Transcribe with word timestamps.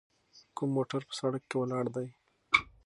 کوم 0.55 0.69
موټر 0.75 1.01
په 1.09 1.13
سړک 1.19 1.43
کې 1.49 1.55
ولاړ 1.59 1.85
دی؟ 1.95 2.07